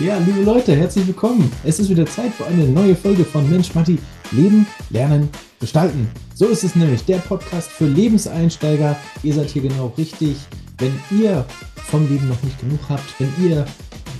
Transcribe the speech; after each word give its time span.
Ja, 0.00 0.18
liebe 0.18 0.42
Leute, 0.42 0.74
herzlich 0.74 1.06
willkommen. 1.06 1.52
Es 1.62 1.78
ist 1.78 1.88
wieder 1.88 2.04
Zeit 2.04 2.34
für 2.34 2.44
eine 2.46 2.64
neue 2.64 2.96
Folge 2.96 3.24
von 3.24 3.48
Mensch 3.48 3.76
Matti. 3.76 3.96
Leben, 4.32 4.66
Lernen, 4.90 5.28
Gestalten. 5.60 6.10
So 6.34 6.46
ist 6.46 6.64
es 6.64 6.74
nämlich, 6.74 7.04
der 7.04 7.18
Podcast 7.18 7.70
für 7.70 7.86
Lebenseinsteiger. 7.86 8.96
Ihr 9.22 9.34
seid 9.34 9.50
hier 9.50 9.62
genau 9.62 9.92
richtig. 9.96 10.36
Wenn 10.78 10.92
ihr 11.12 11.46
vom 11.76 12.08
Leben 12.08 12.28
noch 12.28 12.42
nicht 12.42 12.58
genug 12.58 12.80
habt, 12.88 13.04
wenn 13.20 13.32
ihr 13.40 13.64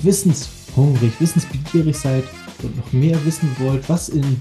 wissenshungrig, 0.03 1.13
wissensbegierig 1.19 1.99
seid 1.99 2.23
und 2.63 2.77
noch 2.77 2.93
mehr 2.93 3.19
wissen 3.27 3.51
wollt, 3.59 3.89
was 3.89 4.11
im 4.11 4.41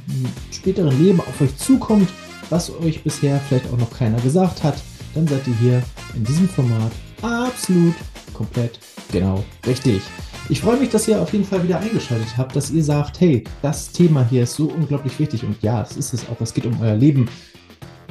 späteren 0.52 1.04
Leben 1.04 1.20
auf 1.20 1.42
euch 1.42 1.58
zukommt, 1.58 2.10
was 2.52 2.70
euch 2.70 3.04
bisher 3.04 3.40
vielleicht 3.50 3.74
auch 3.74 3.78
noch 3.78 3.92
keiner 3.92 4.22
gesagt 4.22 4.64
hat, 4.64 4.76
dann 5.16 5.28
seid 5.28 5.48
ihr 5.48 5.56
hier 5.60 5.84
in 6.14 6.24
diesem 6.26 6.48
Format 6.48 6.92
absolut 7.24 7.96
komplett 8.36 8.78
genau 9.12 9.44
richtig. 9.66 10.04
Ich 10.50 10.60
freue 10.60 10.78
mich, 10.78 10.90
dass 10.90 11.08
ihr 11.08 11.22
auf 11.22 11.32
jeden 11.32 11.46
Fall 11.46 11.64
wieder 11.64 11.80
eingeschaltet 11.80 12.38
habt, 12.38 12.56
dass 12.56 12.70
ihr 12.70 12.84
sagt, 12.84 13.22
hey, 13.22 13.46
das 13.62 13.92
Thema 13.92 14.28
hier 14.30 14.44
ist 14.44 14.56
so 14.56 14.66
unglaublich 14.66 15.18
wichtig. 15.18 15.44
Und 15.44 15.62
ja, 15.64 15.82
es 15.82 15.96
ist 15.96 16.14
es 16.14 16.28
auch, 16.28 16.40
es 16.42 16.54
geht 16.54 16.66
um 16.66 16.80
euer 16.82 16.96
Leben, 16.96 17.30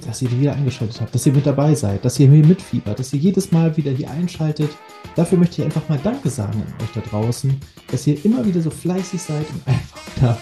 dass 0.06 0.22
ihr 0.22 0.30
wieder 0.40 0.54
eingeschaltet 0.54 1.00
habt, 1.00 1.14
dass 1.14 1.26
ihr 1.26 1.32
mit 1.34 1.46
dabei 1.46 1.74
seid, 1.74 2.04
dass 2.04 2.18
ihr 2.18 2.28
mir 2.28 2.44
mitfiebert, 2.44 2.98
dass 2.98 3.12
ihr 3.12 3.20
jedes 3.20 3.52
Mal 3.52 3.76
wieder 3.76 3.92
hier 3.92 4.10
einschaltet. 4.10 4.70
Dafür 5.14 5.38
möchte 5.38 5.60
ich 5.60 5.66
einfach 5.66 5.86
mal 5.90 6.00
Danke 6.02 6.30
sagen 6.30 6.62
an 6.66 6.84
euch 6.84 6.92
da 6.94 7.00
draußen, 7.00 7.54
dass 7.90 8.06
ihr 8.06 8.24
immer 8.24 8.44
wieder 8.46 8.62
so 8.62 8.70
fleißig 8.70 9.20
seid 9.20 9.46
und 9.50 9.62
einfach 9.66 10.00
da 10.20 10.38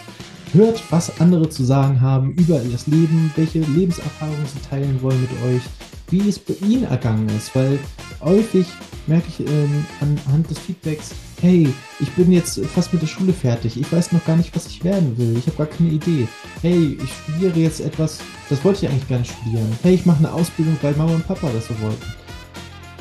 hört, 0.52 0.82
was 0.90 1.20
andere 1.20 1.48
zu 1.48 1.64
sagen 1.64 2.00
haben 2.00 2.32
über 2.34 2.60
das 2.72 2.86
Leben, 2.86 3.32
welche 3.34 3.60
Lebenserfahrungen 3.60 4.46
sie 4.46 4.68
teilen 4.68 5.02
wollen 5.02 5.20
mit 5.20 5.30
euch, 5.44 5.62
wie 6.10 6.28
es 6.28 6.38
bei 6.38 6.54
ihnen 6.64 6.84
ergangen 6.84 7.28
ist, 7.36 7.54
weil 7.54 7.78
häufig 8.20 8.66
merke 9.06 9.26
ich 9.28 9.40
ähm, 9.46 9.84
anhand 10.00 10.50
des 10.50 10.58
Feedbacks, 10.58 11.10
hey, 11.40 11.72
ich 11.98 12.10
bin 12.12 12.30
jetzt 12.30 12.60
fast 12.66 12.92
mit 12.92 13.02
der 13.02 13.06
Schule 13.06 13.32
fertig, 13.32 13.80
ich 13.80 13.90
weiß 13.90 14.12
noch 14.12 14.24
gar 14.24 14.36
nicht, 14.36 14.54
was 14.54 14.66
ich 14.66 14.84
werden 14.84 15.16
will, 15.18 15.36
ich 15.36 15.46
habe 15.46 15.56
gar 15.56 15.66
keine 15.66 15.90
Idee. 15.90 16.28
Hey, 16.62 16.98
ich 17.02 17.10
studiere 17.12 17.58
jetzt 17.58 17.80
etwas, 17.80 18.18
das 18.48 18.62
wollte 18.64 18.84
ich 18.84 18.92
eigentlich 18.92 19.08
gar 19.08 19.18
nicht 19.18 19.32
studieren. 19.32 19.72
Hey, 19.82 19.94
ich 19.94 20.06
mache 20.06 20.18
eine 20.18 20.32
Ausbildung, 20.32 20.76
weil 20.82 20.94
Mama 20.94 21.14
und 21.14 21.26
Papa 21.26 21.50
das 21.52 21.66
so 21.66 21.80
wollten. 21.80 22.06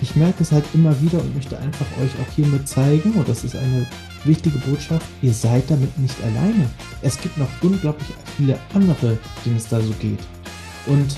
Ich 0.01 0.15
merke 0.15 0.43
es 0.43 0.51
halt 0.51 0.63
immer 0.73 0.99
wieder 1.01 1.19
und 1.19 1.35
möchte 1.35 1.57
einfach 1.59 1.85
euch 2.01 2.11
auch 2.21 2.33
hiermit 2.33 2.67
zeigen, 2.67 3.11
und 3.13 3.27
das 3.27 3.43
ist 3.43 3.55
eine 3.55 3.85
wichtige 4.23 4.57
Botschaft, 4.59 5.05
ihr 5.21 5.33
seid 5.33 5.69
damit 5.69 5.97
nicht 5.99 6.15
alleine. 6.23 6.69
Es 7.01 7.19
gibt 7.19 7.37
noch 7.37 7.49
unglaublich 7.61 8.07
viele 8.37 8.57
andere, 8.73 9.17
denen 9.45 9.57
es 9.57 9.67
da 9.67 9.81
so 9.81 9.93
geht. 9.99 10.19
Und 10.85 11.17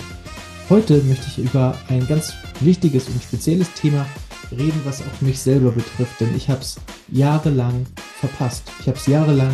heute 0.71 1.03
möchte 1.03 1.27
ich 1.27 1.37
über 1.37 1.77
ein 1.89 2.07
ganz 2.07 2.33
wichtiges 2.61 3.09
und 3.09 3.21
spezielles 3.21 3.73
Thema 3.73 4.05
reden, 4.51 4.79
was 4.85 5.01
auch 5.01 5.21
mich 5.21 5.37
selber 5.37 5.69
betrifft, 5.69 6.21
denn 6.21 6.33
ich 6.33 6.49
habe 6.49 6.61
es 6.61 6.77
jahrelang 7.09 7.85
verpasst. 8.21 8.63
Ich 8.79 8.87
habe 8.87 8.97
es 8.97 9.05
jahrelang 9.05 9.51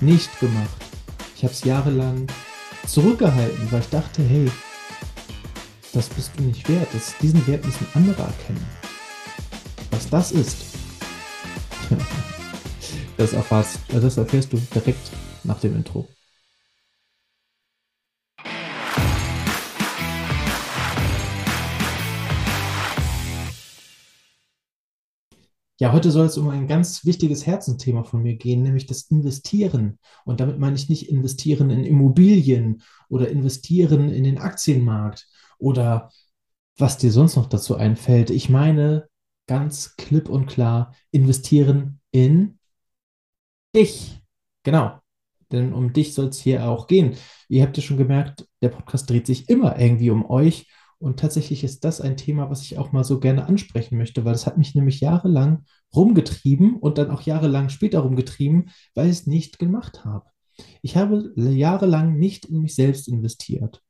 nicht 0.00 0.40
gemacht. 0.40 0.68
Ich 1.36 1.44
habe 1.44 1.52
es 1.52 1.62
jahrelang 1.62 2.26
zurückgehalten, 2.84 3.70
weil 3.70 3.78
ich 3.78 3.90
dachte, 3.90 4.24
hey, 4.24 4.50
das 5.92 6.08
bist 6.08 6.32
du 6.36 6.42
nicht 6.42 6.68
wert. 6.68 6.88
Das, 6.92 7.14
diesen 7.22 7.46
Wert 7.46 7.64
müssen 7.64 7.86
andere 7.94 8.22
erkennen. 8.22 8.66
Was 9.92 10.10
das 10.10 10.32
ist, 10.32 10.56
das 13.16 13.34
erfährst, 13.34 13.78
das 13.92 14.16
erfährst 14.16 14.52
du 14.52 14.56
direkt 14.74 15.12
nach 15.44 15.60
dem 15.60 15.76
Intro. 15.76 16.08
Ja, 25.78 25.92
heute 25.92 26.10
soll 26.10 26.24
es 26.26 26.38
um 26.38 26.48
ein 26.48 26.66
ganz 26.66 27.04
wichtiges 27.04 27.46
Herzensthema 27.46 28.02
von 28.02 28.22
mir 28.22 28.36
gehen, 28.36 28.62
nämlich 28.62 28.86
das 28.86 29.02
Investieren. 29.10 29.98
Und 30.24 30.40
damit 30.40 30.58
meine 30.58 30.74
ich 30.76 30.88
nicht 30.88 31.10
investieren 31.10 31.68
in 31.68 31.84
Immobilien 31.84 32.82
oder 33.10 33.28
investieren 33.28 34.08
in 34.08 34.24
den 34.24 34.38
Aktienmarkt 34.38 35.28
oder 35.58 36.10
was 36.78 36.96
dir 36.96 37.12
sonst 37.12 37.36
noch 37.36 37.46
dazu 37.46 37.76
einfällt. 37.76 38.30
Ich 38.30 38.48
meine 38.48 39.08
ganz 39.46 39.96
klipp 39.96 40.30
und 40.30 40.46
klar 40.46 40.94
investieren 41.10 42.00
in 42.10 42.58
dich. 43.74 44.22
Genau. 44.62 44.98
Denn 45.52 45.72
um 45.74 45.92
dich 45.92 46.14
soll 46.14 46.28
es 46.28 46.40
hier 46.40 46.68
auch 46.68 46.86
gehen. 46.86 47.16
Ihr 47.48 47.62
habt 47.62 47.76
ja 47.76 47.82
schon 47.82 47.98
gemerkt, 47.98 48.48
der 48.62 48.70
Podcast 48.70 49.08
dreht 49.08 49.26
sich 49.26 49.48
immer 49.48 49.78
irgendwie 49.78 50.10
um 50.10 50.28
euch 50.28 50.66
und 50.98 51.20
tatsächlich 51.20 51.62
ist 51.62 51.84
das 51.84 52.00
ein 52.00 52.16
Thema, 52.16 52.48
was 52.48 52.62
ich 52.62 52.78
auch 52.78 52.92
mal 52.92 53.04
so 53.04 53.20
gerne 53.20 53.46
ansprechen 53.46 53.98
möchte, 53.98 54.24
weil 54.24 54.34
es 54.34 54.46
hat 54.46 54.56
mich 54.56 54.74
nämlich 54.74 55.00
jahrelang 55.00 55.64
rumgetrieben 55.94 56.76
und 56.76 56.98
dann 56.98 57.10
auch 57.10 57.20
jahrelang 57.20 57.68
später 57.68 58.00
rumgetrieben, 58.00 58.70
weil 58.94 59.06
ich 59.06 59.12
es 59.12 59.26
nicht 59.26 59.58
gemacht 59.58 60.04
habe. 60.04 60.30
Ich 60.80 60.96
habe 60.96 61.32
jahrelang 61.36 62.16
nicht 62.18 62.46
in 62.46 62.62
mich 62.62 62.74
selbst 62.74 63.08
investiert. 63.08 63.82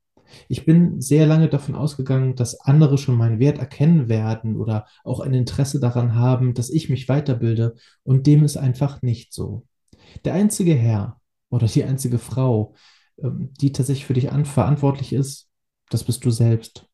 Ich 0.48 0.64
bin 0.64 1.00
sehr 1.00 1.26
lange 1.26 1.48
davon 1.48 1.76
ausgegangen, 1.76 2.34
dass 2.34 2.60
andere 2.60 2.98
schon 2.98 3.16
meinen 3.16 3.38
Wert 3.38 3.58
erkennen 3.58 4.08
werden 4.08 4.56
oder 4.56 4.86
auch 5.04 5.20
ein 5.20 5.32
Interesse 5.32 5.78
daran 5.78 6.16
haben, 6.16 6.54
dass 6.54 6.70
ich 6.70 6.90
mich 6.90 7.08
weiterbilde 7.08 7.76
und 8.02 8.26
dem 8.26 8.42
ist 8.42 8.56
einfach 8.56 9.02
nicht 9.02 9.32
so. 9.32 9.64
Der 10.24 10.34
einzige 10.34 10.74
Herr 10.74 11.20
oder 11.48 11.68
die 11.68 11.84
einzige 11.84 12.18
Frau, 12.18 12.74
ähm, 13.22 13.52
die 13.60 13.70
tatsächlich 13.70 14.06
für 14.06 14.14
dich 14.14 14.28
verantwortlich 14.44 15.12
ist, 15.12 15.48
das 15.90 16.02
bist 16.02 16.24
du 16.24 16.30
selbst 16.30 16.85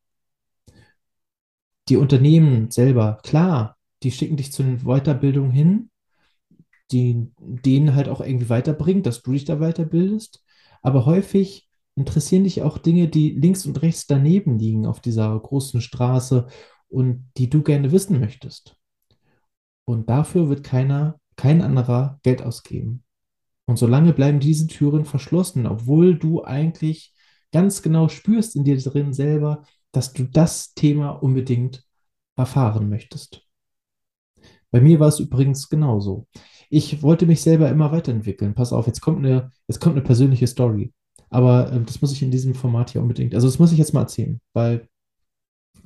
die 1.89 1.97
Unternehmen 1.97 2.71
selber, 2.71 3.19
klar, 3.23 3.77
die 4.03 4.11
schicken 4.11 4.37
dich 4.37 4.53
zu 4.53 4.63
den 4.63 4.85
Weiterbildungen 4.85 5.53
hin, 5.53 5.91
die 6.91 7.31
denen 7.39 7.95
halt 7.95 8.09
auch 8.09 8.21
irgendwie 8.21 8.49
weiterbringt, 8.49 9.07
dass 9.07 9.23
du 9.23 9.33
dich 9.33 9.45
da 9.45 9.59
weiterbildest. 9.61 10.45
Aber 10.83 11.07
häufig 11.07 11.69
interessieren 11.95 12.45
dich 12.45 12.63
auch 12.63 12.79
Dinge, 12.79 13.09
die 13.09 13.31
links 13.31 13.67
und 13.67 13.81
rechts 13.83 14.07
daneben 14.07 14.59
liegen 14.59 14.87
auf 14.87 15.01
dieser 15.01 15.39
großen 15.39 15.81
Straße 15.81 16.47
und 16.89 17.31
die 17.37 17.49
du 17.49 17.63
gerne 17.63 17.93
wissen 17.93 18.21
möchtest. 18.21 18.77
Und 19.85 20.09
dafür 20.09 20.49
wird 20.49 20.63
keiner, 20.63 21.19
kein 21.37 21.63
anderer 21.63 22.21
Geld 22.23 22.43
ausgeben. 22.43 23.05
Und 23.65 23.79
solange 23.79 24.13
bleiben 24.13 24.41
diese 24.41 24.67
Türen 24.67 25.05
verschlossen, 25.05 25.67
obwohl 25.67 26.19
du 26.19 26.45
eigentlich 26.45 27.15
ganz 27.53 27.83
genau 27.83 28.09
spürst 28.09 28.57
in 28.57 28.65
dir 28.65 28.79
drin 28.79 29.13
selber, 29.13 29.65
dass 29.93 30.13
du 30.13 30.25
das 30.25 30.75
Thema 30.75 31.11
unbedingt 31.11 31.85
erfahren 32.37 32.89
möchtest. 32.89 33.47
Bei 34.71 34.81
mir 34.81 34.99
war 35.01 35.09
es 35.09 35.21
übrigens 35.21 35.69
genauso. 35.69 36.27
Ich 36.71 37.03
wollte 37.03 37.27
mich 37.27 37.43
selber 37.43 37.69
immer 37.69 37.93
weiterentwickeln. 37.93 38.55
Pass 38.55 38.73
auf, 38.73 38.87
jetzt 38.87 39.03
kommt 39.03 39.19
eine, 39.19 39.51
jetzt 39.69 39.81
kommt 39.81 39.95
eine 39.97 40.05
persönliche 40.05 40.47
Story. 40.47 40.93
Aber 41.29 41.71
äh, 41.73 41.81
das 41.83 42.01
muss 42.01 42.13
ich 42.13 42.23
in 42.23 42.31
diesem 42.31 42.55
Format 42.55 42.91
hier 42.91 43.03
unbedingt, 43.03 43.35
also 43.35 43.47
das 43.47 43.59
muss 43.59 43.73
ich 43.73 43.79
jetzt 43.79 43.93
mal 43.95 44.01
erzählen, 44.03 44.41
weil 44.53 44.89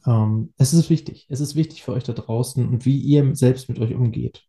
ähm, 0.06 0.52
es 0.56 0.72
ist 0.72 0.90
wichtig. 0.90 1.26
Es 1.28 1.40
ist 1.40 1.56
wichtig 1.56 1.82
für 1.82 1.92
euch 1.92 2.04
da 2.04 2.12
draußen 2.12 2.66
und 2.68 2.86
wie 2.86 2.98
ihr 2.98 3.34
selbst 3.34 3.68
mit 3.68 3.78
euch 3.78 3.94
umgeht. 3.94 4.44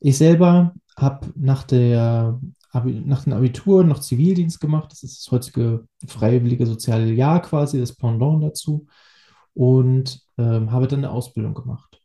Ich 0.00 0.18
selber 0.18 0.74
habe 0.96 1.32
nach 1.36 1.64
der 1.64 2.40
nach 2.84 3.24
dem 3.24 3.32
Abitur 3.32 3.84
noch 3.84 4.00
Zivildienst 4.00 4.60
gemacht. 4.60 4.92
Das 4.92 5.02
ist 5.02 5.26
das 5.26 5.32
heutige 5.32 5.86
freiwillige 6.06 6.66
soziale 6.66 7.12
Jahr 7.12 7.42
quasi, 7.42 7.78
das 7.78 7.94
Pendant 7.94 8.42
dazu. 8.42 8.86
Und 9.54 10.20
ähm, 10.38 10.70
habe 10.70 10.86
dann 10.86 11.00
eine 11.00 11.10
Ausbildung 11.10 11.54
gemacht. 11.54 12.00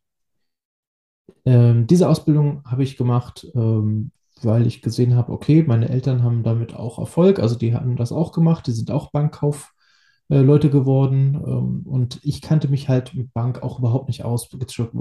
Ähm, 1.46 1.88
diese 1.88 2.08
Ausbildung 2.08 2.64
habe 2.66 2.84
ich 2.84 2.98
gemacht, 2.98 3.48
ähm, 3.56 4.12
weil 4.42 4.66
ich 4.68 4.82
gesehen 4.82 5.16
habe, 5.16 5.32
okay, 5.32 5.64
meine 5.64 5.90
Eltern 5.90 6.24
haben 6.24 6.44
damit 6.44 6.76
auch 6.76 7.00
Erfolg, 7.00 7.40
also 7.40 7.56
die 7.56 7.74
haben 7.74 7.96
das 7.96 8.12
auch 8.12 8.32
gemacht, 8.32 8.68
die 8.68 8.72
sind 8.72 8.92
auch 8.92 9.12
Bankkaufleute 9.12 9.81
äh, 10.32 10.70
geworden 10.70 11.36
ähm, 11.46 11.82
und 11.86 12.20
ich 12.24 12.42
kannte 12.42 12.70
mich 12.70 12.88
halt 12.88 13.14
mit 13.14 13.34
Bank 13.34 13.62
auch 13.64 13.80
überhaupt 13.80 14.08
nicht 14.08 14.24
aus, 14.24 14.50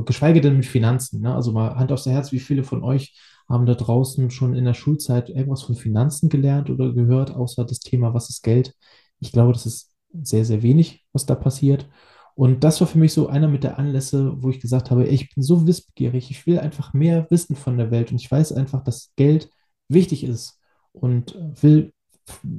geschweige 0.04 0.40
denn 0.40 0.56
mit 0.56 0.66
Finanzen. 0.66 1.20
Ne? 1.20 1.32
Also 1.34 1.52
mal 1.52 1.76
Hand 1.76 1.92
aufs 1.92 2.06
Herz, 2.06 2.32
wie 2.32 2.40
viele 2.40 2.64
von 2.64 2.82
euch 2.82 3.16
haben 3.48 3.64
da 3.64 3.74
draußen 3.74 4.30
schon 4.30 4.54
in 4.54 4.64
der 4.64 4.74
Schulzeit 4.74 5.28
irgendwas 5.28 5.62
von 5.62 5.76
Finanzen 5.76 6.28
gelernt 6.28 6.68
oder 6.68 6.92
gehört, 6.92 7.30
außer 7.34 7.64
das 7.64 7.78
Thema, 7.78 8.12
was 8.12 8.28
ist 8.28 8.42
Geld? 8.42 8.74
Ich 9.20 9.30
glaube, 9.30 9.52
das 9.52 9.66
ist 9.66 9.92
sehr, 10.22 10.44
sehr 10.44 10.62
wenig, 10.62 11.06
was 11.12 11.26
da 11.26 11.36
passiert. 11.36 11.88
Und 12.34 12.64
das 12.64 12.80
war 12.80 12.88
für 12.88 12.98
mich 12.98 13.12
so 13.12 13.28
einer 13.28 13.48
mit 13.48 13.62
der 13.64 13.78
Anlässe, 13.78 14.32
wo 14.42 14.50
ich 14.50 14.60
gesagt 14.60 14.90
habe, 14.90 15.06
ich 15.06 15.32
bin 15.34 15.44
so 15.44 15.66
wissbegierig, 15.66 16.30
ich 16.30 16.46
will 16.46 16.58
einfach 16.58 16.92
mehr 16.92 17.26
wissen 17.30 17.54
von 17.54 17.76
der 17.76 17.90
Welt 17.92 18.10
und 18.10 18.20
ich 18.20 18.30
weiß 18.30 18.52
einfach, 18.52 18.82
dass 18.82 19.12
Geld 19.16 19.50
wichtig 19.88 20.24
ist 20.24 20.58
und 20.92 21.36
will, 21.60 21.92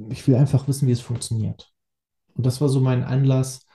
ich 0.10 0.26
will 0.28 0.36
einfach 0.36 0.68
wissen, 0.68 0.88
wie 0.88 0.92
es 0.92 1.02
funktioniert. 1.02 1.72
Und 2.36 2.46
das 2.46 2.62
war 2.62 2.70
so 2.70 2.80
mein 2.80 3.04
Anlass, 3.04 3.66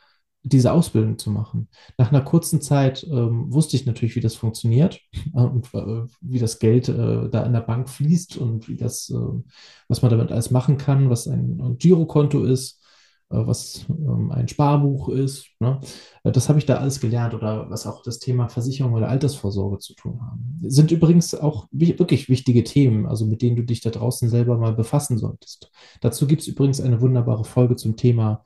diese 0.43 0.73
Ausbildung 0.73 1.19
zu 1.19 1.31
machen. 1.31 1.69
Nach 1.99 2.11
einer 2.13 2.23
kurzen 2.23 2.61
Zeit 2.61 3.05
ähm, 3.11 3.53
wusste 3.53 3.77
ich 3.77 3.85
natürlich, 3.85 4.15
wie 4.15 4.21
das 4.21 4.37
funktioniert 4.37 5.01
äh, 5.35 5.41
und 5.41 5.67
äh, 5.75 6.05
wie 6.21 6.39
das 6.39 6.59
Geld 6.61 6.89
äh, 6.89 7.29
da 7.29 7.43
in 7.45 7.53
der 7.53 7.63
Bank 7.63 7.89
fließt 7.89 8.37
und 8.37 8.69
wie 8.69 8.77
das, 8.77 9.11
äh, 9.11 9.43
was 9.89 10.03
man 10.03 10.11
damit 10.11 10.31
alles 10.31 10.51
machen 10.53 10.79
kann, 10.79 11.11
was 11.11 11.27
ein, 11.27 11.61
ein 11.61 11.79
Girokonto 11.79 12.45
ist. 12.45 12.81
Was 13.29 13.85
ähm, 13.89 14.31
ein 14.31 14.49
Sparbuch 14.49 15.09
ist. 15.09 15.49
Ne? 15.59 15.81
Äh, 16.23 16.33
das 16.33 16.49
habe 16.49 16.59
ich 16.59 16.67
da 16.67 16.77
alles 16.77 17.01
gelernt 17.01 17.35
oder 17.35 17.69
was 17.71 17.87
auch 17.87 18.03
das 18.03 18.19
Thema 18.19 18.49
Versicherung 18.49 18.93
oder 18.95 19.09
Altersvorsorge 19.09 19.79
zu 19.79 19.95
tun 19.95 20.21
haben. 20.21 20.61
Sind 20.63 20.91
übrigens 20.93 21.35
auch 21.35 21.67
wirklich 21.71 22.29
wichtige 22.29 22.65
Themen, 22.65 23.07
also 23.07 23.27
mit 23.27 23.43
denen 23.43 23.57
du 23.57 23.63
dich 23.63 23.81
da 23.81 23.91
draußen 23.91 24.29
selber 24.29 24.59
mal 24.59 24.75
befassen 24.75 25.19
solltest. 25.19 25.71
Dazu 26.01 26.27
gibt 26.27 26.43
es 26.43 26.49
übrigens 26.49 26.81
eine 26.81 27.01
wunderbare 27.01 27.45
Folge 27.45 27.77
zum 27.77 27.97
Thema 27.97 28.43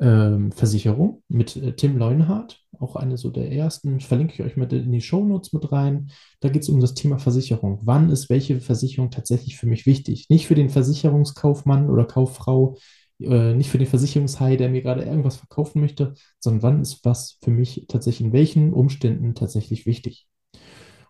ähm, 0.00 0.52
Versicherung 0.52 1.22
mit 1.28 1.56
äh, 1.56 1.72
Tim 1.74 1.96
Leunhardt, 1.96 2.62
auch 2.78 2.96
eine 2.96 3.16
so 3.16 3.30
der 3.30 3.50
ersten, 3.50 3.98
verlinke 4.00 4.34
ich 4.34 4.42
euch 4.42 4.56
mit 4.56 4.72
in 4.72 4.92
die 4.92 5.00
Shownotes 5.00 5.52
mit 5.52 5.72
rein. 5.72 6.10
Da 6.40 6.48
geht 6.48 6.62
es 6.62 6.68
um 6.68 6.80
das 6.80 6.94
Thema 6.94 7.18
Versicherung. 7.18 7.80
Wann 7.82 8.10
ist 8.10 8.30
welche 8.30 8.60
Versicherung 8.60 9.10
tatsächlich 9.10 9.56
für 9.56 9.66
mich 9.66 9.86
wichtig? 9.86 10.26
Nicht 10.28 10.46
für 10.46 10.54
den 10.54 10.70
Versicherungskaufmann 10.70 11.90
oder 11.90 12.04
Kauffrau, 12.04 12.76
äh, 13.20 13.54
nicht 13.54 13.70
für 13.70 13.78
den 13.78 13.86
Versicherungshai, 13.86 14.56
der 14.56 14.68
mir 14.68 14.82
gerade 14.82 15.02
irgendwas 15.02 15.36
verkaufen 15.36 15.80
möchte, 15.80 16.14
sondern 16.38 16.62
wann 16.62 16.82
ist 16.82 17.04
was 17.04 17.38
für 17.42 17.50
mich 17.50 17.86
tatsächlich 17.88 18.26
in 18.26 18.32
welchen 18.32 18.72
Umständen 18.72 19.34
tatsächlich 19.34 19.86
wichtig. 19.86 20.28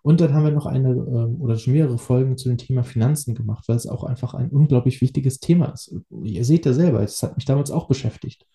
Und 0.02 0.20
dann 0.20 0.32
haben 0.32 0.44
wir 0.44 0.52
noch 0.52 0.66
eine 0.66 0.90
ähm, 0.90 1.40
oder 1.40 1.58
schon 1.58 1.75
mehrere 1.75 1.99
Folgen 1.99 2.37
zu 2.37 2.49
dem 2.49 2.58
Thema 2.58 2.82
Finanzen 2.82 3.34
gemacht, 3.34 3.64
weil 3.69 3.76
es 3.76 3.87
auch 3.87 4.05
einfach 4.05 4.34
ein 4.34 4.50
unglaublich 4.50 5.00
wichtiges 5.00 5.40
Thema 5.40 5.66
ist. 5.66 5.94
Ihr 6.22 6.44
seht 6.44 6.66
ja 6.66 6.72
selber, 6.72 7.02
es 7.02 7.22
hat 7.22 7.37
mich 7.37 7.44
damals 7.44 7.70
auch 7.70 7.88
beschäftigt. 7.88 8.46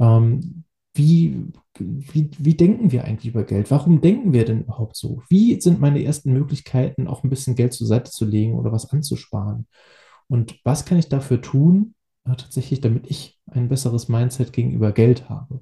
Ähm, 0.00 0.64
wie, 0.94 1.46
wie, 1.78 2.30
wie 2.38 2.54
denken 2.54 2.90
wir 2.90 3.04
eigentlich 3.04 3.32
über 3.32 3.44
Geld? 3.44 3.70
Warum 3.70 4.00
denken 4.00 4.32
wir 4.32 4.44
denn 4.44 4.62
überhaupt 4.62 4.96
so? 4.96 5.22
Wie 5.28 5.60
sind 5.60 5.80
meine 5.80 6.02
ersten 6.02 6.32
Möglichkeiten, 6.32 7.06
auch 7.06 7.22
ein 7.22 7.30
bisschen 7.30 7.54
Geld 7.54 7.72
zur 7.72 7.86
Seite 7.86 8.10
zu 8.10 8.24
legen 8.24 8.54
oder 8.54 8.72
was 8.72 8.90
anzusparen? 8.90 9.68
Und 10.26 10.58
was 10.64 10.84
kann 10.84 10.98
ich 10.98 11.08
dafür 11.08 11.40
tun, 11.40 11.94
tatsächlich, 12.36 12.80
damit 12.80 13.06
ich 13.10 13.38
ein 13.46 13.68
besseres 13.68 14.08
Mindset 14.08 14.52
gegenüber 14.52 14.92
Geld 14.92 15.28
habe? 15.28 15.60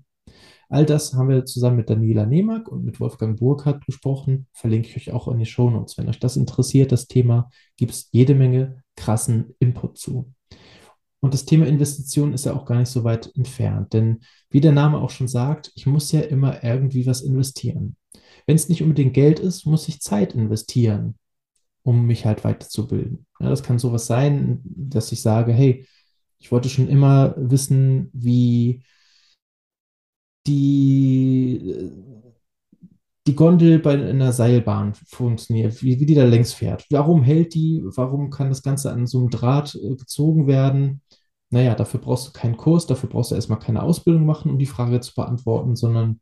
All 0.68 0.84
das 0.84 1.14
haben 1.14 1.28
wir 1.28 1.44
zusammen 1.44 1.76
mit 1.76 1.90
Daniela 1.90 2.26
Nehmark 2.26 2.68
und 2.68 2.84
mit 2.84 2.98
Wolfgang 2.98 3.38
Burkhardt 3.38 3.86
gesprochen. 3.86 4.48
Verlinke 4.52 4.88
ich 4.88 4.96
euch 4.96 5.12
auch 5.12 5.28
in 5.28 5.38
die 5.38 5.46
Shownotes. 5.46 5.96
Wenn 5.96 6.08
euch 6.08 6.18
das 6.18 6.36
interessiert, 6.36 6.90
das 6.90 7.06
Thema, 7.06 7.50
gibt 7.76 7.92
es 7.92 8.08
jede 8.10 8.34
Menge 8.34 8.82
krassen 8.96 9.54
Input 9.60 9.98
zu. 9.98 10.32
Und 11.20 11.34
das 11.34 11.44
Thema 11.44 11.66
Investition 11.66 12.32
ist 12.32 12.46
ja 12.46 12.54
auch 12.54 12.66
gar 12.66 12.78
nicht 12.78 12.90
so 12.90 13.04
weit 13.04 13.34
entfernt, 13.36 13.92
denn 13.92 14.20
wie 14.50 14.60
der 14.60 14.72
Name 14.72 14.98
auch 14.98 15.10
schon 15.10 15.28
sagt, 15.28 15.72
ich 15.74 15.86
muss 15.86 16.12
ja 16.12 16.20
immer 16.20 16.62
irgendwie 16.62 17.06
was 17.06 17.22
investieren. 17.22 17.96
Wenn 18.46 18.56
es 18.56 18.68
nicht 18.68 18.82
unbedingt 18.82 19.14
Geld 19.14 19.40
ist, 19.40 19.66
muss 19.66 19.88
ich 19.88 20.00
Zeit 20.00 20.34
investieren, 20.34 21.16
um 21.82 22.06
mich 22.06 22.26
halt 22.26 22.44
weiterzubilden. 22.44 23.26
Ja, 23.40 23.48
das 23.48 23.62
kann 23.62 23.78
sowas 23.78 24.06
sein, 24.06 24.60
dass 24.62 25.10
ich 25.10 25.20
sage, 25.20 25.52
hey, 25.52 25.86
ich 26.38 26.52
wollte 26.52 26.68
schon 26.68 26.88
immer 26.88 27.34
wissen, 27.36 28.10
wie 28.12 28.82
die 30.46 31.90
die 33.26 33.34
Gondel 33.34 33.80
bei 33.80 33.94
einer 33.94 34.32
Seilbahn 34.32 34.94
funktioniert, 34.94 35.82
wie, 35.82 35.98
wie 35.98 36.06
die 36.06 36.14
da 36.14 36.24
längs 36.24 36.52
fährt. 36.52 36.86
Warum 36.90 37.22
hält 37.22 37.54
die? 37.54 37.82
Warum 37.84 38.30
kann 38.30 38.50
das 38.50 38.62
Ganze 38.62 38.92
an 38.92 39.06
so 39.06 39.18
einem 39.18 39.30
Draht 39.30 39.74
äh, 39.74 39.96
gezogen 39.96 40.46
werden? 40.46 41.02
Naja, 41.50 41.74
dafür 41.74 42.00
brauchst 42.00 42.28
du 42.28 42.32
keinen 42.32 42.56
Kurs, 42.56 42.86
dafür 42.86 43.08
brauchst 43.08 43.30
du 43.30 43.34
erstmal 43.34 43.58
keine 43.58 43.82
Ausbildung 43.82 44.26
machen, 44.26 44.50
um 44.50 44.58
die 44.58 44.66
Frage 44.66 45.00
zu 45.00 45.14
beantworten, 45.14 45.76
sondern 45.76 46.20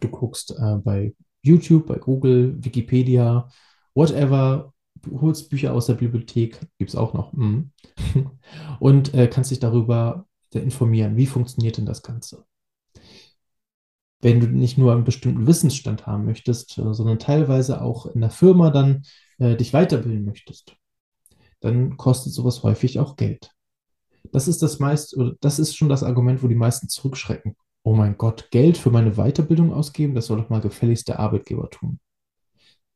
du 0.00 0.08
guckst 0.08 0.52
äh, 0.52 0.76
bei 0.84 1.14
YouTube, 1.42 1.86
bei 1.86 1.96
Google, 1.96 2.56
Wikipedia, 2.62 3.48
whatever, 3.94 4.72
holst 5.10 5.50
Bücher 5.50 5.74
aus 5.74 5.86
der 5.86 5.94
Bibliothek, 5.94 6.60
gibt 6.78 6.90
es 6.90 6.96
auch 6.96 7.14
noch, 7.14 7.32
mm. 7.32 7.70
und 8.80 9.14
äh, 9.14 9.28
kannst 9.28 9.50
dich 9.50 9.60
darüber 9.60 10.26
informieren, 10.52 11.16
wie 11.16 11.26
funktioniert 11.26 11.76
denn 11.76 11.86
das 11.86 12.02
Ganze 12.02 12.44
wenn 14.20 14.40
du 14.40 14.46
nicht 14.46 14.78
nur 14.78 14.92
einen 14.92 15.04
bestimmten 15.04 15.46
Wissensstand 15.46 16.06
haben 16.06 16.24
möchtest, 16.24 16.78
äh, 16.78 16.92
sondern 16.94 17.18
teilweise 17.18 17.82
auch 17.82 18.06
in 18.06 18.20
der 18.20 18.30
Firma 18.30 18.70
dann 18.70 19.02
äh, 19.38 19.56
dich 19.56 19.72
weiterbilden 19.72 20.24
möchtest, 20.24 20.76
dann 21.60 21.96
kostet 21.96 22.32
sowas 22.32 22.62
häufig 22.62 22.98
auch 22.98 23.16
Geld. 23.16 23.50
Das 24.32 24.48
ist 24.48 24.62
das 24.62 24.78
meist, 24.78 25.16
oder 25.16 25.34
das 25.40 25.58
ist 25.58 25.76
schon 25.76 25.88
das 25.88 26.02
Argument, 26.02 26.42
wo 26.42 26.48
die 26.48 26.54
meisten 26.54 26.88
zurückschrecken. 26.88 27.56
Oh 27.82 27.94
mein 27.94 28.18
Gott, 28.18 28.50
Geld 28.50 28.76
für 28.76 28.90
meine 28.90 29.12
Weiterbildung 29.12 29.72
ausgeben, 29.72 30.14
das 30.14 30.26
soll 30.26 30.38
doch 30.38 30.50
mal 30.50 30.60
gefälligst 30.60 31.08
der 31.08 31.18
Arbeitgeber 31.18 31.70
tun. 31.70 31.98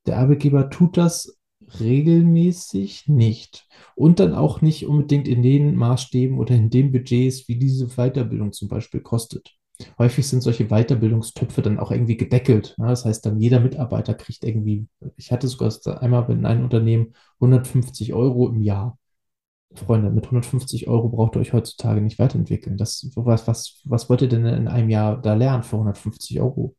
Der 0.07 0.19
Arbeitgeber 0.19 0.69
tut 0.69 0.99
das 0.99 1.39
regelmäßig 1.81 3.09
nicht. 3.09 3.67
Und 3.95 4.21
dann 4.21 4.35
auch 4.35 4.61
nicht 4.61 4.87
unbedingt 4.87 5.29
in 5.29 5.43
den 5.43 5.77
Maßstäben 5.77 6.39
oder 6.39 6.55
in 6.55 6.71
den 6.71 6.93
Budgets, 6.93 7.49
wie 7.49 7.57
diese 7.57 7.89
Weiterbildung 7.97 8.53
zum 8.53 8.69
Beispiel 8.69 9.01
kostet. 9.01 9.57
Häufig 9.99 10.27
sind 10.27 10.41
solche 10.43 10.69
Weiterbildungstöpfe 10.69 11.61
dann 11.63 11.79
auch 11.81 11.91
irgendwie 11.91 12.17
gedeckelt. 12.17 12.77
Ja, 12.79 12.89
das 12.89 13.05
heißt, 13.05 13.27
dann 13.27 13.41
jeder 13.41 13.61
Mitarbeiter 13.61 14.15
kriegt 14.15 14.45
irgendwie, 14.45 14.87
ich 15.17 15.33
hatte 15.33 15.49
sogar 15.49 15.73
einmal 16.01 16.31
in 16.31 16.47
einem 16.47 16.65
Unternehmen 16.65 17.15
150 17.41 18.15
Euro 18.15 18.49
im 18.49 18.63
Jahr. 18.63 18.99
Freunde, 19.75 20.11
mit 20.11 20.25
150 20.27 20.87
Euro 20.87 21.09
braucht 21.09 21.35
ihr 21.37 21.41
euch 21.41 21.53
heutzutage 21.53 22.01
nicht 22.01 22.21
weiterentwickeln. 22.21 22.77
Das, 22.77 23.11
was, 23.17 23.49
was, 23.49 23.81
was 23.85 24.09
wollt 24.09 24.23
ihr 24.23 24.29
denn 24.29 24.47
in 24.47 24.69
einem 24.69 24.89
Jahr 24.89 25.21
da 25.21 25.35
lernen 25.35 25.65
für 25.65 25.77
150 25.77 26.41
Euro? 26.41 26.77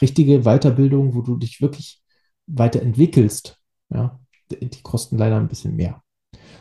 Richtige 0.00 0.42
Weiterbildung, 0.42 1.14
wo 1.14 1.22
du 1.22 1.36
dich 1.36 1.60
wirklich 1.62 2.02
weiterentwickelst, 2.46 3.58
ja, 3.90 4.18
die 4.50 4.82
kosten 4.82 5.18
leider 5.18 5.36
ein 5.36 5.48
bisschen 5.48 5.76
mehr. 5.76 6.02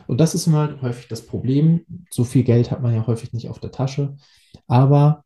Und 0.08 0.20
das 0.20 0.36
ist 0.36 0.48
halt 0.48 0.82
häufig 0.82 1.08
das 1.08 1.26
Problem. 1.26 1.86
So 2.12 2.24
viel 2.24 2.44
Geld 2.44 2.72
hat 2.72 2.82
man 2.82 2.94
ja 2.94 3.08
häufig 3.08 3.34
nicht 3.34 3.50
auf 3.50 3.60
der 3.60 3.72
Tasche. 3.72 4.16
Aber 4.68 5.24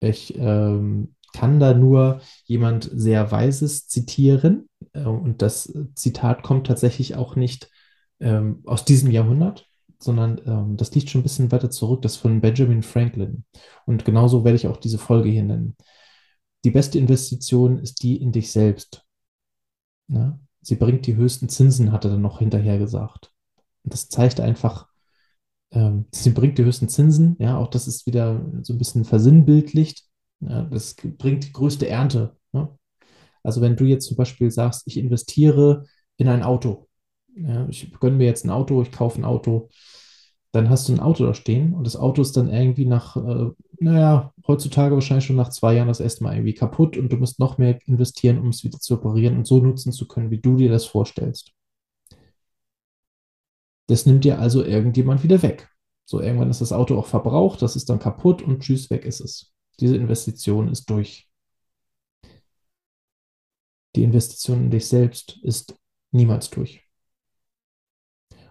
ich 0.00 0.36
ähm, 0.38 1.14
kann 1.32 1.60
da 1.60 1.74
nur 1.74 2.20
jemand 2.44 2.90
sehr 2.92 3.30
Weises 3.32 3.86
zitieren. 3.88 4.68
Äh, 4.92 5.04
und 5.04 5.42
das 5.42 5.72
Zitat 5.94 6.42
kommt 6.42 6.66
tatsächlich 6.66 7.14
auch 7.16 7.36
nicht 7.36 7.70
ähm, 8.20 8.62
aus 8.66 8.84
diesem 8.84 9.10
Jahrhundert, 9.10 9.68
sondern 9.98 10.40
ähm, 10.46 10.76
das 10.76 10.94
liegt 10.94 11.10
schon 11.10 11.20
ein 11.20 11.24
bisschen 11.24 11.52
weiter 11.52 11.70
zurück. 11.70 12.02
Das 12.02 12.16
von 12.16 12.40
Benjamin 12.40 12.82
Franklin. 12.82 13.44
Und 13.86 14.04
genauso 14.04 14.44
werde 14.44 14.56
ich 14.56 14.66
auch 14.66 14.76
diese 14.78 14.98
Folge 14.98 15.30
hier 15.30 15.44
nennen. 15.44 15.76
Die 16.64 16.70
beste 16.70 16.98
Investition 16.98 17.78
ist 17.78 18.02
die 18.02 18.16
in 18.20 18.32
dich 18.32 18.52
selbst. 18.52 19.04
Ne? 20.08 20.38
Sie 20.62 20.76
bringt 20.76 21.06
die 21.06 21.16
höchsten 21.16 21.48
Zinsen, 21.48 21.92
hat 21.92 22.04
er 22.04 22.12
dann 22.12 22.22
noch 22.22 22.38
hinterher 22.38 22.78
gesagt. 22.78 23.32
Und 23.84 23.92
das 23.94 24.08
zeigt 24.08 24.40
einfach, 24.40 24.88
ähm, 25.72 26.06
sie 26.12 26.30
bringt 26.30 26.58
die 26.58 26.64
höchsten 26.64 26.88
Zinsen. 26.88 27.36
Ja, 27.38 27.58
auch 27.58 27.68
das 27.68 27.86
ist 27.86 28.06
wieder 28.06 28.44
so 28.62 28.74
ein 28.74 28.78
bisschen 28.78 29.04
versinnbildlicht. 29.04 30.04
Ja, 30.40 30.62
das 30.64 30.94
bringt 30.94 31.44
die 31.44 31.52
größte 31.52 31.88
Ernte. 31.88 32.36
Ne? 32.52 32.68
Also 33.42 33.60
wenn 33.60 33.76
du 33.76 33.84
jetzt 33.84 34.06
zum 34.06 34.16
Beispiel 34.16 34.50
sagst, 34.50 34.82
ich 34.86 34.96
investiere 34.96 35.84
in 36.16 36.28
ein 36.28 36.42
Auto. 36.42 36.88
Ja, 37.34 37.66
ich 37.68 37.92
gönne 38.00 38.16
mir 38.16 38.26
jetzt 38.26 38.44
ein 38.44 38.50
Auto, 38.50 38.82
ich 38.82 38.92
kaufe 38.92 39.20
ein 39.20 39.24
Auto. 39.24 39.70
Dann 40.52 40.68
hast 40.68 40.88
du 40.88 40.92
ein 40.92 41.00
Auto 41.00 41.24
da 41.24 41.34
stehen 41.34 41.74
und 41.74 41.86
das 41.86 41.96
Auto 41.96 42.22
ist 42.22 42.36
dann 42.36 42.52
irgendwie 42.52 42.86
nach, 42.86 43.16
äh, 43.16 43.50
naja, 43.78 44.32
heutzutage 44.46 44.94
wahrscheinlich 44.94 45.26
schon 45.26 45.36
nach 45.36 45.50
zwei 45.50 45.74
Jahren 45.74 45.88
das 45.88 46.00
erste 46.00 46.24
Mal 46.24 46.34
irgendwie 46.34 46.54
kaputt 46.54 46.96
und 46.96 47.12
du 47.12 47.16
musst 47.16 47.38
noch 47.38 47.58
mehr 47.58 47.78
investieren, 47.86 48.38
um 48.38 48.48
es 48.48 48.64
wieder 48.64 48.78
zu 48.80 48.94
reparieren 48.94 49.36
und 49.36 49.46
so 49.46 49.58
nutzen 49.58 49.92
zu 49.92 50.08
können, 50.08 50.30
wie 50.30 50.40
du 50.40 50.56
dir 50.56 50.70
das 50.70 50.86
vorstellst. 50.86 51.52
Das 53.86 54.06
nimmt 54.06 54.24
dir 54.24 54.38
also 54.38 54.64
irgendjemand 54.64 55.24
wieder 55.24 55.42
weg. 55.42 55.68
So, 56.04 56.20
irgendwann 56.20 56.50
ist 56.50 56.60
das 56.60 56.72
Auto 56.72 56.96
auch 56.96 57.06
verbraucht, 57.06 57.60
das 57.62 57.74
ist 57.76 57.90
dann 57.90 57.98
kaputt 57.98 58.40
und 58.42 58.60
tschüss, 58.60 58.90
weg 58.90 59.04
ist 59.04 59.20
es. 59.20 59.52
Diese 59.80 59.96
Investition 59.96 60.68
ist 60.68 60.88
durch. 60.90 61.28
Die 63.96 64.04
Investition 64.04 64.64
in 64.64 64.70
dich 64.70 64.86
selbst 64.86 65.38
ist 65.42 65.74
niemals 66.12 66.50
durch. 66.50 66.82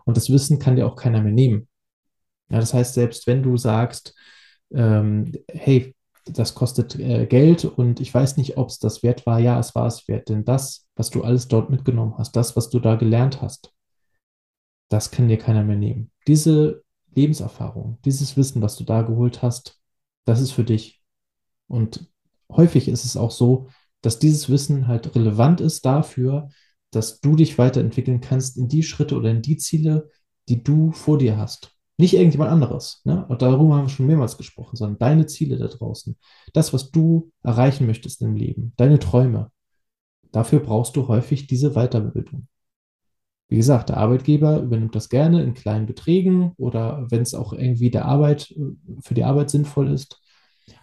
Und 0.03 0.17
das 0.17 0.29
Wissen 0.29 0.59
kann 0.59 0.75
dir 0.75 0.87
auch 0.87 0.97
keiner 0.97 1.21
mehr 1.21 1.31
nehmen. 1.31 1.68
Ja, 2.49 2.59
das 2.59 2.73
heißt, 2.73 2.93
selbst 2.93 3.27
wenn 3.27 3.43
du 3.43 3.57
sagst, 3.57 4.15
ähm, 4.73 5.31
hey, 5.51 5.95
das 6.25 6.55
kostet 6.55 6.97
äh, 6.99 7.25
Geld 7.25 7.65
und 7.65 7.99
ich 7.99 8.13
weiß 8.13 8.37
nicht, 8.37 8.57
ob 8.57 8.69
es 8.69 8.79
das 8.79 9.03
wert 9.03 9.25
war, 9.25 9.39
ja, 9.39 9.59
es 9.59 9.75
war 9.75 9.87
es 9.87 10.07
wert, 10.07 10.29
denn 10.29 10.45
das, 10.45 10.87
was 10.95 11.09
du 11.09 11.23
alles 11.23 11.47
dort 11.47 11.69
mitgenommen 11.69 12.15
hast, 12.17 12.35
das, 12.35 12.55
was 12.55 12.69
du 12.69 12.79
da 12.79 12.95
gelernt 12.95 13.41
hast, 13.41 13.73
das 14.89 15.11
kann 15.11 15.27
dir 15.27 15.37
keiner 15.37 15.63
mehr 15.63 15.75
nehmen. 15.75 16.11
Diese 16.27 16.83
Lebenserfahrung, 17.13 17.99
dieses 18.05 18.37
Wissen, 18.37 18.61
was 18.61 18.75
du 18.75 18.83
da 18.83 19.01
geholt 19.01 19.41
hast, 19.41 19.79
das 20.25 20.41
ist 20.41 20.51
für 20.51 20.63
dich. 20.63 21.01
Und 21.67 22.11
häufig 22.51 22.87
ist 22.87 23.05
es 23.05 23.17
auch 23.17 23.31
so, 23.31 23.67
dass 24.01 24.19
dieses 24.19 24.49
Wissen 24.49 24.87
halt 24.87 25.15
relevant 25.15 25.61
ist 25.61 25.85
dafür, 25.85 26.49
dass 26.91 27.19
du 27.19 27.35
dich 27.35 27.57
weiterentwickeln 27.57 28.21
kannst 28.21 28.57
in 28.57 28.67
die 28.67 28.83
Schritte 28.83 29.15
oder 29.15 29.29
in 29.31 29.41
die 29.41 29.57
Ziele, 29.57 30.09
die 30.47 30.63
du 30.63 30.91
vor 30.91 31.17
dir 31.17 31.37
hast. 31.37 31.78
Nicht 31.99 32.13
irgendjemand 32.13 32.49
anderes. 32.49 33.01
Ne? 33.03 33.25
Und 33.27 33.41
darüber 33.41 33.75
haben 33.75 33.83
wir 33.83 33.89
schon 33.89 34.07
mehrmals 34.07 34.37
gesprochen, 34.37 34.77
sondern 34.77 34.99
deine 34.99 35.25
Ziele 35.25 35.57
da 35.57 35.67
draußen. 35.67 36.17
Das, 36.53 36.71
was 36.71 36.91
du 36.91 37.33
erreichen 37.43 37.85
möchtest 37.87 38.21
im 38.21 38.37
Leben, 38.37 38.71
deine 38.77 38.99
Träume. 38.99 39.51
Dafür 40.31 40.61
brauchst 40.61 40.95
du 40.95 41.09
häufig 41.09 41.47
diese 41.47 41.71
Weiterbildung. 41.71 42.47
Wie 43.49 43.57
gesagt, 43.57 43.89
der 43.89 43.97
Arbeitgeber 43.97 44.61
übernimmt 44.61 44.95
das 44.95 45.09
gerne 45.09 45.43
in 45.43 45.53
kleinen 45.55 45.87
Beträgen 45.87 46.53
oder 46.55 47.05
wenn 47.09 47.23
es 47.23 47.33
auch 47.33 47.51
irgendwie 47.51 47.91
der 47.91 48.05
Arbeit, 48.05 48.55
für 49.01 49.13
die 49.13 49.25
Arbeit 49.25 49.49
sinnvoll 49.49 49.91
ist. 49.91 50.21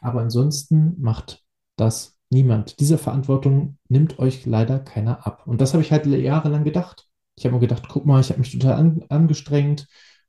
Aber 0.02 0.20
ansonsten 0.20 1.00
macht 1.00 1.42
das 1.76 2.18
niemand. 2.28 2.78
Diese 2.78 2.98
Verantwortung 2.98 3.78
nimmt 3.88 4.18
euch 4.18 4.44
leider 4.44 4.80
keiner 4.80 5.26
ab. 5.26 5.46
Und 5.46 5.62
das 5.62 5.72
habe 5.72 5.82
ich 5.82 5.92
halt 5.92 6.04
jahrelang 6.04 6.64
gedacht. 6.64 7.06
Ich 7.36 7.46
habe 7.46 7.54
mir 7.54 7.60
gedacht, 7.60 7.84
guck 7.88 8.04
mal, 8.04 8.20
ich 8.20 8.28
habe 8.28 8.40
mich 8.40 8.52
total 8.52 8.74
an, 8.74 9.04
angestrengt. 9.08 9.86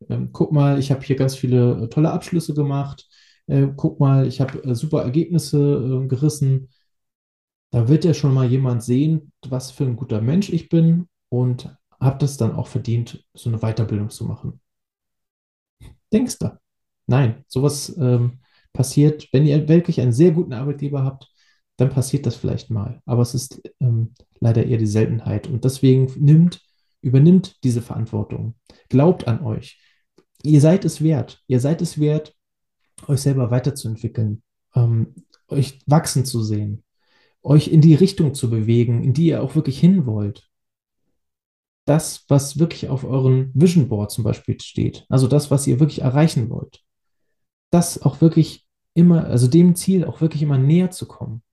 Ähm, 0.09 0.29
guck 0.31 0.51
mal, 0.51 0.79
ich 0.79 0.91
habe 0.91 1.01
hier 1.03 1.15
ganz 1.15 1.35
viele 1.35 1.83
äh, 1.83 1.87
tolle 1.89 2.11
Abschlüsse 2.11 2.53
gemacht. 2.53 3.07
Äh, 3.47 3.67
guck 3.75 3.99
mal, 3.99 4.27
ich 4.27 4.41
habe 4.41 4.63
äh, 4.63 4.75
super 4.75 5.03
Ergebnisse 5.03 5.57
äh, 6.03 6.07
gerissen. 6.07 6.69
Da 7.71 7.87
wird 7.87 8.05
ja 8.05 8.13
schon 8.13 8.33
mal 8.33 8.49
jemand 8.49 8.83
sehen, 8.83 9.31
was 9.47 9.71
für 9.71 9.83
ein 9.85 9.95
guter 9.95 10.21
Mensch 10.21 10.49
ich 10.49 10.69
bin 10.69 11.07
und 11.29 11.75
habe 11.99 12.17
das 12.19 12.37
dann 12.37 12.55
auch 12.55 12.67
verdient, 12.67 13.25
so 13.33 13.49
eine 13.49 13.59
Weiterbildung 13.59 14.09
zu 14.09 14.25
machen. 14.25 14.61
Denkst 16.13 16.39
du? 16.39 16.57
Nein, 17.07 17.43
sowas 17.47 17.95
ähm, 17.97 18.39
passiert, 18.73 19.27
wenn 19.31 19.45
ihr 19.45 19.67
wirklich 19.67 19.99
einen 20.01 20.13
sehr 20.13 20.31
guten 20.31 20.53
Arbeitgeber 20.53 21.03
habt, 21.03 21.29
dann 21.77 21.89
passiert 21.89 22.25
das 22.25 22.35
vielleicht 22.35 22.69
mal. 22.69 23.01
Aber 23.05 23.21
es 23.21 23.33
ist 23.33 23.61
ähm, 23.79 24.13
leider 24.39 24.65
eher 24.65 24.77
die 24.77 24.87
Seltenheit. 24.87 25.47
Und 25.47 25.63
deswegen 25.63 26.11
nimmt, 26.17 26.61
übernimmt 27.01 27.63
diese 27.63 27.81
Verantwortung. 27.81 28.55
Glaubt 28.89 29.27
an 29.27 29.41
euch. 29.43 29.79
Ihr 30.43 30.61
seid 30.61 30.85
es 30.85 31.01
wert. 31.01 31.41
Ihr 31.47 31.59
seid 31.59 31.81
es 31.81 31.99
wert, 31.99 32.35
euch 33.07 33.21
selber 33.21 33.51
weiterzuentwickeln, 33.51 34.43
ähm, 34.75 35.15
euch 35.47 35.79
wachsen 35.85 36.25
zu 36.25 36.41
sehen, 36.43 36.83
euch 37.43 37.67
in 37.67 37.81
die 37.81 37.95
Richtung 37.95 38.33
zu 38.33 38.49
bewegen, 38.49 39.03
in 39.03 39.13
die 39.13 39.27
ihr 39.27 39.43
auch 39.43 39.55
wirklich 39.55 39.79
hin 39.79 40.05
wollt. 40.05 40.49
Das, 41.85 42.25
was 42.27 42.59
wirklich 42.59 42.89
auf 42.89 43.05
euren 43.05 43.51
Vision 43.53 43.87
Board 43.87 44.11
zum 44.11 44.23
Beispiel 44.23 44.59
steht, 44.59 45.05
also 45.09 45.27
das, 45.27 45.51
was 45.51 45.65
ihr 45.67 45.79
wirklich 45.79 46.01
erreichen 46.01 46.49
wollt, 46.49 46.83
das 47.69 48.01
auch 48.01 48.19
wirklich 48.19 48.67
immer, 48.93 49.25
also 49.25 49.47
dem 49.47 49.75
Ziel 49.75 50.03
auch 50.05 50.21
wirklich 50.21 50.41
immer 50.41 50.57
näher 50.57 50.91
zu 50.91 51.07
kommen. 51.07 51.43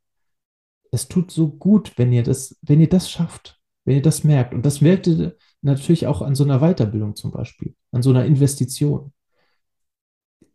Es 0.90 1.08
tut 1.08 1.30
so 1.30 1.48
gut, 1.48 1.92
wenn 1.98 2.12
ihr 2.12 2.22
das, 2.22 2.56
wenn 2.62 2.80
ihr 2.80 2.88
das 2.88 3.10
schafft, 3.10 3.60
wenn 3.84 3.96
ihr 3.96 4.02
das 4.02 4.24
merkt. 4.24 4.54
Und 4.54 4.64
das 4.64 4.80
merkt 4.80 5.06
ihr 5.06 5.36
natürlich 5.64 6.06
auch 6.06 6.22
an 6.22 6.34
so 6.34 6.44
einer 6.44 6.60
Weiterbildung 6.60 7.16
zum 7.16 7.30
Beispiel, 7.30 7.74
an 7.92 8.02
so 8.02 8.10
einer 8.10 8.24
Investition. 8.24 9.12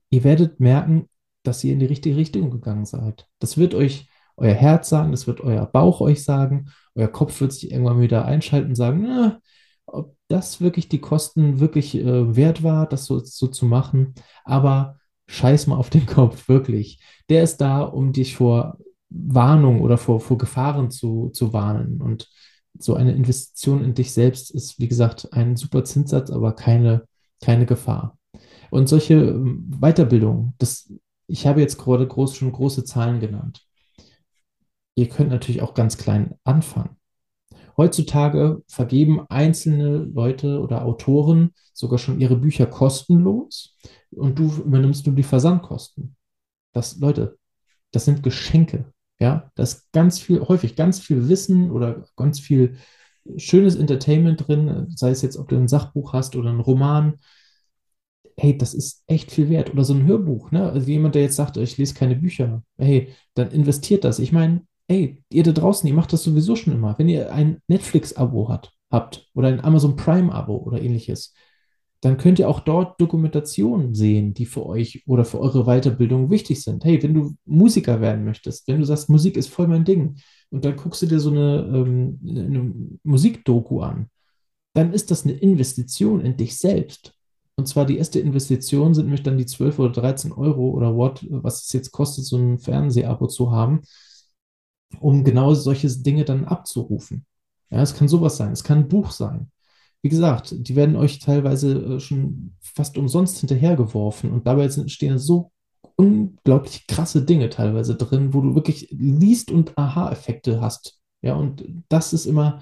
Ihr 0.09 0.23
werdet 0.23 0.59
merken, 0.59 1.09
dass 1.43 1.63
ihr 1.63 1.73
in 1.73 1.79
die 1.79 1.85
richtige 1.85 2.15
Richtung 2.15 2.51
gegangen 2.51 2.85
seid. 2.85 3.27
Das 3.39 3.57
wird 3.57 3.73
euch 3.73 4.07
euer 4.37 4.53
Herz 4.53 4.89
sagen, 4.89 5.11
das 5.11 5.27
wird 5.27 5.41
euer 5.41 5.65
Bauch 5.65 6.01
euch 6.01 6.23
sagen, 6.23 6.69
euer 6.95 7.09
Kopf 7.09 7.41
wird 7.41 7.53
sich 7.53 7.71
irgendwann 7.71 8.01
wieder 8.01 8.25
einschalten 8.25 8.69
und 8.69 8.75
sagen, 8.75 9.03
na, 9.03 9.39
ob 9.85 10.15
das 10.27 10.61
wirklich 10.61 10.89
die 10.89 11.01
Kosten 11.01 11.59
wirklich 11.59 11.95
äh, 11.95 12.35
wert 12.35 12.63
war, 12.63 12.87
das 12.87 13.05
so, 13.05 13.19
so 13.19 13.47
zu 13.47 13.65
machen. 13.65 14.13
Aber 14.45 14.97
scheiß 15.27 15.67
mal 15.67 15.77
auf 15.77 15.89
den 15.89 16.05
Kopf, 16.05 16.47
wirklich. 16.47 16.99
Der 17.29 17.43
ist 17.43 17.57
da, 17.57 17.81
um 17.81 18.13
dich 18.13 18.35
vor 18.35 18.77
Warnung 19.09 19.81
oder 19.81 19.97
vor, 19.97 20.21
vor 20.21 20.37
Gefahren 20.37 20.91
zu, 20.91 21.29
zu 21.29 21.53
warnen. 21.53 22.01
Und 22.01 22.29
so 22.77 22.95
eine 22.95 23.13
Investition 23.13 23.83
in 23.83 23.93
dich 23.93 24.13
selbst 24.13 24.51
ist, 24.51 24.79
wie 24.79 24.87
gesagt, 24.87 25.33
ein 25.33 25.55
super 25.55 25.83
Zinssatz, 25.83 26.29
aber 26.29 26.53
keine, 26.53 27.05
keine 27.41 27.65
Gefahr. 27.65 28.17
Und 28.69 28.87
solche 28.87 29.15
ähm, 29.15 29.69
Weiterbildungen, 29.79 30.53
das, 30.57 30.91
ich 31.27 31.47
habe 31.47 31.61
jetzt 31.61 31.77
gerade 31.77 32.07
groß, 32.07 32.35
schon 32.35 32.51
große 32.51 32.83
Zahlen 32.83 33.19
genannt. 33.19 33.65
Ihr 34.95 35.09
könnt 35.09 35.29
natürlich 35.29 35.61
auch 35.61 35.73
ganz 35.73 35.97
klein 35.97 36.35
anfangen. 36.43 36.97
Heutzutage 37.77 38.61
vergeben 38.67 39.25
einzelne 39.29 39.99
Leute 39.99 40.59
oder 40.59 40.83
Autoren 40.83 41.53
sogar 41.73 41.97
schon 41.97 42.19
ihre 42.19 42.35
Bücher 42.35 42.65
kostenlos 42.65 43.77
und 44.11 44.37
du 44.37 44.51
übernimmst 44.51 45.05
nur 45.05 45.15
die 45.15 45.23
Versandkosten. 45.23 46.17
Das, 46.73 46.97
Leute, 46.97 47.37
das 47.91 48.03
sind 48.03 48.21
Geschenke. 48.21 48.91
Ja, 49.19 49.51
da 49.55 49.63
ist 49.63 49.91
ganz 49.91 50.19
viel, 50.19 50.41
häufig 50.41 50.75
ganz 50.75 50.99
viel 50.99 51.27
Wissen 51.27 51.71
oder 51.71 52.05
ganz 52.15 52.39
viel 52.39 52.77
schönes 53.37 53.75
Entertainment 53.75 54.47
drin, 54.47 54.87
sei 54.95 55.11
es 55.11 55.21
jetzt, 55.21 55.37
ob 55.37 55.49
du 55.49 55.57
ein 55.57 55.67
Sachbuch 55.67 56.13
hast 56.13 56.35
oder 56.35 56.49
einen 56.49 56.61
Roman. 56.61 57.15
Hey, 58.37 58.57
das 58.57 58.73
ist 58.73 59.03
echt 59.07 59.31
viel 59.31 59.49
wert. 59.49 59.71
Oder 59.73 59.83
so 59.83 59.93
ein 59.93 60.05
Hörbuch, 60.05 60.51
ne? 60.51 60.71
Also 60.71 60.89
jemand, 60.89 61.15
der 61.15 61.23
jetzt 61.23 61.35
sagt, 61.35 61.57
ich 61.57 61.77
lese 61.77 61.93
keine 61.93 62.15
Bücher. 62.15 62.63
Hey, 62.77 63.13
dann 63.33 63.51
investiert 63.51 64.05
das. 64.05 64.19
Ich 64.19 64.31
meine, 64.31 64.61
ey, 64.87 65.23
ihr 65.29 65.43
da 65.43 65.51
draußen, 65.51 65.87
ihr 65.87 65.93
macht 65.93 66.13
das 66.13 66.23
sowieso 66.23 66.55
schon 66.55 66.73
immer. 66.73 66.97
Wenn 66.97 67.09
ihr 67.09 67.33
ein 67.33 67.61
Netflix-Abo 67.67 68.47
hat, 68.49 68.71
habt 68.91 69.29
oder 69.33 69.49
ein 69.49 69.63
Amazon 69.63 69.97
Prime-Abo 69.97 70.55
oder 70.55 70.81
ähnliches, 70.81 71.33
dann 72.01 72.17
könnt 72.17 72.39
ihr 72.39 72.47
auch 72.47 72.61
dort 72.61 72.99
Dokumentationen 73.01 73.93
sehen, 73.93 74.33
die 74.33 74.45
für 74.45 74.65
euch 74.65 75.03
oder 75.05 75.25
für 75.25 75.39
eure 75.39 75.65
Weiterbildung 75.65 76.29
wichtig 76.29 76.63
sind. 76.63 76.85
Hey, 76.85 77.01
wenn 77.03 77.13
du 77.13 77.35
Musiker 77.45 77.99
werden 77.99 78.23
möchtest, 78.23 78.67
wenn 78.67 78.79
du 78.79 78.85
sagst, 78.85 79.09
Musik 79.09 79.35
ist 79.37 79.49
voll 79.49 79.67
mein 79.67 79.85
Ding, 79.85 80.17
und 80.51 80.65
dann 80.65 80.75
guckst 80.77 81.01
du 81.01 81.05
dir 81.05 81.19
so 81.19 81.29
eine, 81.29 81.69
ähm, 81.73 82.19
eine 82.27 82.73
Musikdoku 83.03 83.81
an, 83.81 84.09
dann 84.73 84.93
ist 84.93 85.11
das 85.11 85.25
eine 85.25 85.33
Investition 85.33 86.21
in 86.21 86.37
dich 86.37 86.57
selbst. 86.57 87.13
Und 87.55 87.67
zwar 87.67 87.85
die 87.85 87.97
erste 87.97 88.19
Investition 88.19 88.93
sind 88.93 89.05
nämlich 89.05 89.23
dann 89.23 89.37
die 89.37 89.45
12 89.45 89.77
oder 89.79 89.91
13 89.91 90.31
Euro 90.31 90.69
oder 90.69 90.95
what, 90.95 91.25
was 91.29 91.65
es 91.65 91.73
jetzt 91.73 91.91
kostet, 91.91 92.25
so 92.25 92.37
ein 92.37 92.57
Fernsehabo 92.57 93.27
zu 93.27 93.51
haben 93.51 93.81
um 94.99 95.23
genau 95.23 95.53
solche 95.53 95.87
Dinge 95.87 96.25
dann 96.25 96.45
abzurufen. 96.45 97.25
Ja, 97.69 97.81
es 97.81 97.93
kann 97.93 98.07
sowas 98.07 98.37
sein, 98.37 98.51
es 98.51 98.63
kann 98.63 98.79
ein 98.79 98.87
Buch 98.87 99.11
sein. 99.11 99.51
Wie 100.01 100.09
gesagt, 100.09 100.55
die 100.57 100.75
werden 100.75 100.95
euch 100.95 101.19
teilweise 101.19 101.95
äh, 101.95 101.99
schon 101.99 102.55
fast 102.61 102.97
umsonst 102.97 103.39
hinterhergeworfen 103.39 104.31
und 104.31 104.47
dabei 104.47 104.69
stehen 104.87 105.17
so 105.17 105.51
unglaublich 105.95 106.87
krasse 106.87 107.25
Dinge 107.25 107.49
teilweise 107.49 107.95
drin, 107.95 108.33
wo 108.33 108.41
du 108.41 108.55
wirklich 108.55 108.87
liest 108.91 109.51
und 109.51 109.77
Aha-Effekte 109.77 110.61
hast. 110.61 110.99
Ja, 111.21 111.35
und 111.35 111.65
das 111.89 112.13
ist 112.13 112.25
immer 112.25 112.61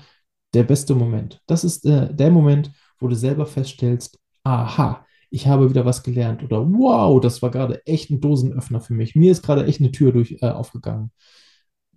der 0.53 0.63
beste 0.63 0.95
Moment. 0.95 1.41
Das 1.45 1.63
ist 1.63 1.85
äh, 1.85 2.13
der 2.13 2.31
Moment, 2.31 2.71
wo 2.99 3.07
du 3.07 3.15
selber 3.15 3.45
feststellst, 3.45 4.19
aha, 4.43 5.05
ich 5.29 5.45
habe 5.45 5.69
wieder 5.69 5.85
was 5.85 6.03
gelernt 6.03 6.41
oder 6.43 6.65
wow, 6.65 7.19
das 7.21 7.41
war 7.41 7.51
gerade 7.51 7.85
echt 7.85 8.09
ein 8.09 8.21
Dosenöffner 8.21 8.81
für 8.81 8.93
mich. 8.93 9.15
Mir 9.15 9.31
ist 9.31 9.43
gerade 9.43 9.65
echt 9.65 9.81
eine 9.81 9.91
Tür 9.91 10.11
durch, 10.11 10.37
äh, 10.41 10.49
aufgegangen 10.49 11.11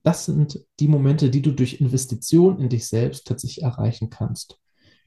das 0.03 0.25
sind 0.25 0.61
die 0.79 0.89
Momente, 0.89 1.31
die 1.31 1.43
du 1.43 1.53
durch 1.53 1.81
Investition 1.81 2.59
in 2.59 2.69
dich 2.69 2.87
selbst 2.89 3.27
tatsächlich 3.27 3.63
erreichen 3.63 4.11
kannst. 4.11 4.59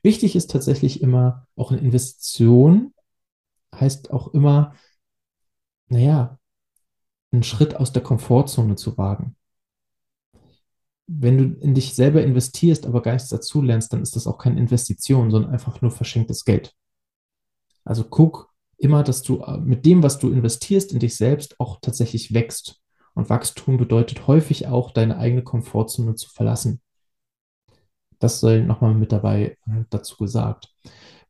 Wichtig 0.03 0.35
ist 0.35 0.51
tatsächlich 0.51 1.01
immer, 1.01 1.47
auch 1.55 1.71
eine 1.71 1.79
Investition 1.81 2.93
heißt 3.73 4.11
auch 4.11 4.33
immer, 4.33 4.75
naja, 5.87 6.37
einen 7.31 7.43
Schritt 7.43 7.75
aus 7.75 7.91
der 7.91 8.03
Komfortzone 8.03 8.75
zu 8.75 8.97
wagen. 8.97 9.35
Wenn 11.07 11.37
du 11.37 11.43
in 11.59 11.73
dich 11.73 11.95
selber 11.95 12.23
investierst, 12.23 12.85
aber 12.85 13.01
gar 13.01 13.13
nichts 13.13 13.29
dazu 13.29 13.61
lernst, 13.61 13.91
dann 13.91 14.01
ist 14.01 14.15
das 14.15 14.27
auch 14.27 14.37
keine 14.37 14.59
Investition, 14.59 15.31
sondern 15.31 15.51
einfach 15.51 15.81
nur 15.81 15.91
verschenktes 15.91 16.45
Geld. 16.45 16.75
Also 17.83 18.03
guck 18.03 18.53
immer, 18.77 19.03
dass 19.03 19.21
du 19.21 19.41
äh, 19.41 19.57
mit 19.57 19.85
dem, 19.85 20.03
was 20.03 20.19
du 20.19 20.29
investierst 20.29 20.91
in 20.91 20.99
dich 20.99 21.15
selbst, 21.15 21.59
auch 21.59 21.79
tatsächlich 21.81 22.33
wächst. 22.33 22.81
Und 23.13 23.29
Wachstum 23.29 23.77
bedeutet 23.77 24.27
häufig 24.27 24.67
auch, 24.67 24.91
deine 24.91 25.17
eigene 25.17 25.43
Komfortzone 25.43 26.15
zu 26.15 26.29
verlassen. 26.29 26.81
Das 28.23 28.39
soll 28.39 28.63
nochmal 28.63 28.93
mit 28.93 29.11
dabei 29.11 29.57
äh, 29.67 29.83
dazu 29.89 30.17
gesagt. 30.17 30.73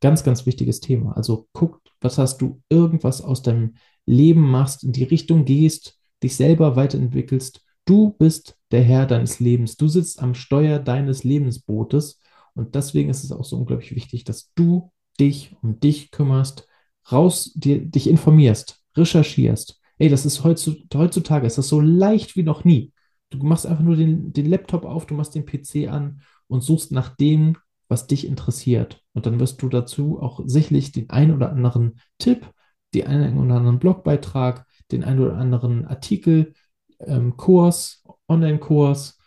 Ganz, 0.02 0.24
ganz 0.24 0.46
wichtiges 0.46 0.80
Thema. 0.80 1.16
Also 1.16 1.48
guckt, 1.54 1.90
was 2.02 2.18
hast 2.18 2.42
du 2.42 2.62
irgendwas 2.70 3.22
aus 3.22 3.42
deinem 3.42 3.76
Leben 4.06 4.42
machst, 4.42 4.84
in 4.84 4.92
die 4.92 5.04
Richtung 5.04 5.46
gehst, 5.46 5.98
dich 6.22 6.36
selber 6.36 6.76
weiterentwickelst. 6.76 7.62
Du 7.86 8.12
bist 8.12 8.58
der 8.72 8.84
Herr 8.84 9.06
deines 9.06 9.40
Lebens. 9.40 9.78
Du 9.78 9.88
sitzt 9.88 10.22
am 10.22 10.36
Steuer 10.36 10.80
deines 10.80 11.24
Lebensbootes. 11.24 12.20
Und 12.54 12.76
deswegen 12.76 13.10
ist 13.10 13.24
es 13.24 13.32
auch 13.32 13.46
so 13.46 13.58
unglaublich 13.58 13.96
wichtig, 13.96 14.24
dass 14.24 14.52
du 14.56 14.92
dich 15.20 15.56
um 15.62 15.80
dich 15.80 16.12
kümmerst, 16.12 16.68
raus, 17.12 17.52
dir, 17.56 17.84
dich 17.84 18.08
informierst, 18.08 18.82
recherchierst, 18.96 19.80
Ey, 20.00 20.10
das 20.10 20.26
ist 20.26 20.44
heutzutage, 20.44 21.48
ist 21.48 21.58
das 21.58 21.68
so 21.68 21.80
leicht 21.80 22.36
wie 22.36 22.44
noch 22.44 22.64
nie. 22.64 22.92
Du 23.30 23.38
machst 23.38 23.66
einfach 23.66 23.84
nur 23.84 23.96
den, 23.96 24.34
den 24.34 24.48
Laptop 24.48 24.86
auf, 24.86 25.06
du 25.06 25.14
machst 25.14 25.36
den 25.36 25.46
PC 25.46 25.88
an 25.88 26.22
und 26.54 26.62
suchst 26.62 26.92
nach 26.92 27.16
dem, 27.16 27.58
was 27.88 28.08
dich 28.08 28.28
interessiert. 28.28 29.04
Und 29.14 29.26
dann 29.26 29.40
wirst 29.40 29.62
du 29.62 29.70
dazu 29.70 30.20
auch 30.22 30.42
sicherlich 30.46 30.92
den 30.92 31.10
einen 31.10 31.34
oder 31.34 31.52
anderen 31.52 32.00
Tipp, 32.20 32.50
den 32.94 33.08
einen 33.08 33.38
oder 33.38 33.56
anderen 33.56 33.80
Blogbeitrag, 33.80 34.66
den 34.92 35.04
einen 35.04 35.20
oder 35.20 35.38
anderen 35.38 35.86
Artikel, 35.86 36.54
ähm, 37.00 37.38
Kurs, 37.38 38.04
Online-Kurs, 38.28 39.18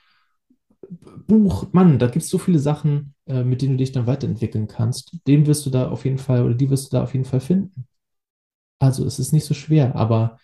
Buch, 1.27 1.67
Mann, 1.73 1.99
da 1.99 2.07
gibt 2.07 2.25
es 2.25 2.31
so 2.31 2.39
viele 2.39 2.59
Sachen, 2.59 3.15
äh, 3.27 3.43
mit 3.45 3.63
denen 3.63 3.73
du 3.73 3.79
dich 3.79 3.93
dann 3.93 4.07
weiterentwickeln 4.07 4.69
kannst. 4.69 5.17
Den 5.27 5.47
wirst 5.47 5.67
du 5.67 5.71
da 5.71 5.89
auf 5.89 6.05
jeden 6.05 6.19
Fall 6.19 6.45
oder 6.45 6.55
die 6.55 6.71
wirst 6.71 6.93
du 6.93 6.97
da 6.97 7.03
auf 7.03 7.13
jeden 7.15 7.25
Fall 7.25 7.41
finden. 7.41 7.87
Also 8.79 9.07
es 9.07 9.19
ist 9.19 9.33
nicht 9.33 9.47
so 9.47 9.55
schwer, 9.55 9.97
aber 9.97 10.39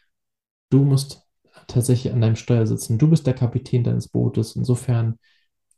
Du 0.71 0.85
musst 0.85 1.23
tatsächlich 1.69 2.13
an 2.13 2.21
deinem 2.21 2.37
Steuer 2.37 2.67
sitzen. 2.67 2.99
Du 2.99 3.09
bist 3.09 3.27
der 3.27 3.35
Kapitän 3.35 3.85
deines 3.85 4.09
Bootes. 4.09 4.57
Insofern 4.57 5.19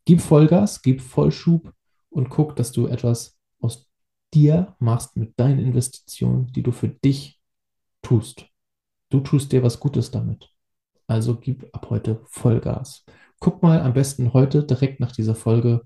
gib 0.04 0.20
Vollgas, 0.20 0.82
gib 0.82 1.00
Vollschub 1.00 1.72
und 2.10 2.28
guck, 2.30 2.56
dass 2.56 2.72
du 2.72 2.86
etwas 2.86 3.38
aus 3.60 3.88
dir 4.32 4.74
machst, 4.78 5.16
mit 5.16 5.38
deinen 5.38 5.58
Investitionen, 5.58 6.52
die 6.52 6.62
du 6.62 6.72
für 6.72 6.88
dich 6.88 7.40
tust. 8.02 8.46
Du 9.10 9.20
tust 9.20 9.52
dir 9.52 9.62
was 9.62 9.80
Gutes 9.80 10.10
damit. 10.10 10.50
Also 11.06 11.36
gib 11.36 11.68
ab 11.74 11.88
heute 11.90 12.20
Vollgas. 12.26 13.04
Guck 13.40 13.62
mal 13.62 13.80
am 13.80 13.92
besten 13.92 14.32
heute 14.32 14.64
direkt 14.64 15.00
nach 15.00 15.12
dieser 15.12 15.34
Folge, 15.34 15.82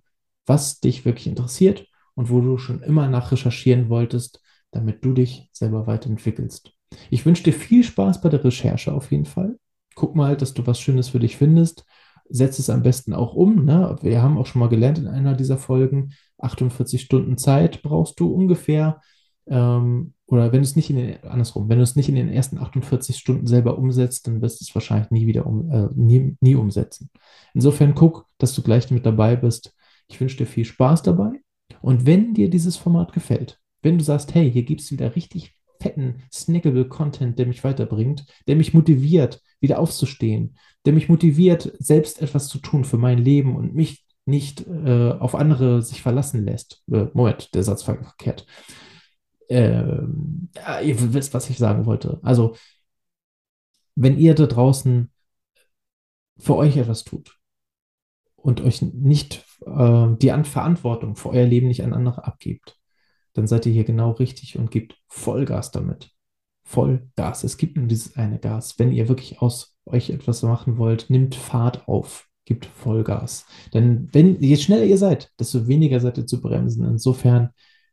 was 0.47 0.81
dich 0.81 1.05
wirklich 1.05 1.27
interessiert 1.27 1.87
und 2.15 2.31
wo 2.31 2.41
du 2.41 2.59
schon 2.59 2.83
immer 2.83 3.09
nach 3.09 3.33
recherchieren 3.33 3.89
wolltest, 3.89 4.41
damit 4.71 5.05
du 5.05 5.13
dich 5.13 5.49
selber 5.53 5.87
weiterentwickelst. 5.87 6.73
Ich 7.11 7.27
wünsche 7.27 7.43
dir 7.43 7.53
viel 7.53 7.85
Spaß 7.85 8.21
bei 8.21 8.29
der 8.29 8.45
Recherche 8.45 8.93
auf 8.93 9.11
jeden 9.11 9.27
Fall. 9.27 9.59
Guck 9.95 10.15
mal, 10.15 10.37
dass 10.37 10.55
du 10.55 10.67
was 10.67 10.81
Schönes 10.81 11.09
für 11.09 11.19
dich 11.19 11.37
findest. 11.37 11.85
Setz 12.31 12.59
es 12.59 12.71
am 12.71 12.83
besten 12.83 13.15
auch 13.15 13.35
um. 13.35 13.65
Ne? 13.65 13.97
Wir 14.03 14.23
haben 14.23 14.39
auch 14.39 14.47
schon 14.47 14.61
mal 14.61 14.69
gelernt 14.69 14.99
in 14.99 15.07
einer 15.07 15.35
dieser 15.35 15.59
Folgen, 15.59 16.13
48 16.39 17.01
Stunden 17.01 17.39
Zeit 17.39 17.83
brauchst 17.83 18.21
du 18.21 18.33
ungefähr. 18.33 19.01
Ähm, 19.47 20.15
oder 20.27 20.53
wenn 20.53 20.61
du 20.61 20.69
es 20.69 20.77
nicht 20.77 20.91
in 20.91 20.97
den, 20.97 21.25
andersrum, 21.25 21.69
wenn 21.69 21.79
du 21.79 21.85
es 21.85 21.97
nicht 21.97 22.09
in 22.09 22.15
den 22.15 22.29
ersten 22.29 22.59
48 22.59 23.17
Stunden 23.17 23.47
selber 23.47 23.79
umsetzt, 23.79 24.27
dann 24.27 24.43
wirst 24.43 24.61
du 24.61 24.65
es 24.65 24.75
wahrscheinlich 24.75 25.11
nie 25.11 25.27
wieder 25.27 25.47
um, 25.47 25.71
äh, 25.71 25.89
nie, 25.95 26.37
nie 26.41 26.55
umsetzen. 26.55 27.11
Insofern 27.55 27.95
guck, 27.95 28.27
dass 28.37 28.55
du 28.55 28.63
gleich 28.63 28.91
mit 28.91 29.07
dabei 29.07 29.37
bist. 29.37 29.75
Ich 30.09 30.21
wünsche 30.21 30.37
dir 30.37 30.47
viel 30.47 30.65
Spaß 30.65 31.03
dabei. 31.03 31.41
Und 31.81 32.07
wenn 32.07 32.35
dir 32.35 32.51
dieses 32.51 32.77
Format 32.77 33.13
gefällt, 33.13 33.59
wenn 33.83 33.99
du 33.99 34.05
sagst, 34.05 34.35
hey, 34.35 34.51
hier 34.51 34.65
gibt 34.65 34.81
es 34.81 34.91
wieder 34.93 35.15
richtig 35.17 35.58
fetten, 35.81 36.23
snackable 36.33 36.89
Content, 36.89 37.39
der 37.39 37.47
mich 37.47 37.65
weiterbringt, 37.65 38.27
der 38.47 38.57
mich 38.57 38.75
motiviert, 38.75 39.43
wieder 39.61 39.79
aufzustehen, 39.79 40.57
der 40.85 40.93
mich 40.93 41.09
motiviert, 41.09 41.73
selbst 41.79 42.23
etwas 42.23 42.49
zu 42.49 42.59
tun 42.59 42.85
für 42.85 42.99
mein 42.99 43.19
Leben 43.19 43.57
und 43.57 43.75
mich 43.75 44.05
nicht 44.25 44.67
äh, 44.67 45.13
auf 45.13 45.35
andere 45.35 45.83
sich 45.83 46.03
verlassen 46.03 46.45
lässt. 46.45 46.83
Äh, 46.93 47.07
Moment, 47.15 47.55
der 47.55 47.63
Satz 47.63 47.87
war 47.89 47.97
verkehrt. 47.97 48.47
Äh, 49.49 50.03
ihr 50.85 51.15
wisst, 51.15 51.33
was 51.33 51.49
ich 51.49 51.57
sagen 51.57 51.87
wollte. 51.87 52.21
Also, 52.23 52.55
wenn 53.95 54.19
ihr 54.19 54.35
da 54.35 54.47
draußen 54.47 55.11
für 56.39 56.57
euch 56.57 56.77
etwas 56.77 57.05
tut 57.05 57.39
und 58.37 58.61
euch 58.61 58.83
nicht 58.83 59.45
äh, 59.67 60.09
die 60.17 60.33
Verantwortung 60.45 61.17
für 61.17 61.31
euer 61.31 61.47
Leben 61.47 61.67
nicht 61.67 61.83
an 61.83 61.95
andere 61.95 62.25
abgebt, 62.25 62.78
dann 63.39 63.47
seid 63.47 63.67
ihr 63.67 63.73
hier 63.73 63.85
genau 63.85 64.11
richtig 64.11 64.59
und 64.59 64.73
gebt 64.73 64.97
Vollgas 65.07 65.71
damit. 65.71 66.11
Vollgas. 66.65 67.45
Es 67.45 67.57
gibt 67.57 67.77
nur 67.77 67.87
dieses 67.87 68.17
eine 68.17 68.41
Gas. 68.41 68.81
Wenn 68.81 68.91
ihr 68.91 69.09
wirklich 69.09 69.41
aus 69.41 69.77
euch 69.87 70.11
etwas 70.11 70.43
machen 70.43 70.77
wollt, 70.77 71.09
nimmt 71.09 71.37
Fahrt 71.37 71.87
auf, 71.87 72.27
gebt 72.45 72.67
Vollgas. 72.67 73.47
Denn 73.73 74.09
wenn, 74.11 74.41
je 74.41 74.57
schneller 74.57 74.83
ihr 74.83 74.99
seid, 74.99 75.31
desto 75.39 75.69
weniger 75.69 76.01
seid 76.01 76.19
ihr 76.19 76.27
zu 76.27 76.41
bremsen. 76.41 76.85
Insofern 76.85 77.51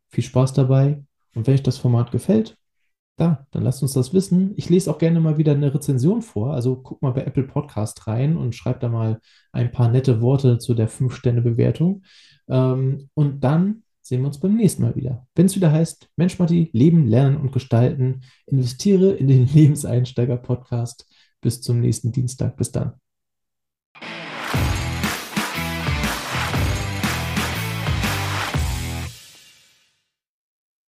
viel 0.08 0.24
Spaß 0.24 0.52
dabei. 0.52 1.04
Und 1.36 1.46
wenn 1.46 1.54
euch 1.54 1.62
das 1.62 1.78
Format 1.78 2.10
gefällt, 2.10 2.58
da, 3.14 3.46
dann 3.52 3.62
lasst 3.62 3.82
uns 3.82 3.92
das 3.92 4.12
wissen. 4.12 4.52
Ich 4.56 4.68
lese 4.68 4.90
auch 4.90 4.98
gerne 4.98 5.20
mal 5.20 5.38
wieder 5.38 5.52
eine 5.52 5.72
Rezension 5.72 6.22
vor. 6.22 6.54
Also 6.54 6.74
guck 6.74 7.00
mal 7.02 7.12
bei 7.12 7.22
Apple 7.22 7.44
Podcast 7.44 8.08
rein 8.08 8.36
und 8.36 8.56
schreibt 8.56 8.82
da 8.82 8.88
mal 8.88 9.20
ein 9.52 9.70
paar 9.70 9.92
nette 9.92 10.20
Worte 10.20 10.58
zu 10.58 10.74
der 10.74 10.88
5-Sterne-Bewertung. 10.88 12.02
Ähm, 12.48 13.10
und 13.14 13.44
dann 13.44 13.84
sehen 14.08 14.22
wir 14.22 14.28
uns 14.28 14.40
beim 14.40 14.56
nächsten 14.56 14.82
Mal 14.82 14.94
wieder. 14.96 15.26
Wenn 15.34 15.46
es 15.46 15.56
wieder 15.56 15.72
heißt, 15.72 16.08
Mensch, 16.16 16.38
Matti, 16.38 16.70
Leben, 16.72 17.06
Lernen 17.06 17.36
und 17.36 17.52
Gestalten, 17.52 18.22
investiere 18.46 19.12
in 19.12 19.28
den 19.28 19.46
Lebenseinsteiger-Podcast. 19.54 21.06
Bis 21.40 21.60
zum 21.60 21.80
nächsten 21.80 22.12
Dienstag. 22.12 22.56
Bis 22.56 22.72
dann. 22.72 22.94